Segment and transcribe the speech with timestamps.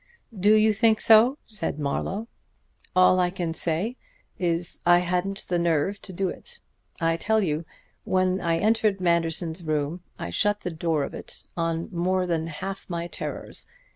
[0.35, 2.27] "Do you think so?" said Marlowe.
[2.95, 3.97] "All I can say
[4.39, 6.59] is I hadn't the nerve to do it.
[6.99, 7.65] I tell you,
[8.03, 12.89] when I entered Manderson's room I shut the door of it on more than half
[12.89, 13.67] my terrors.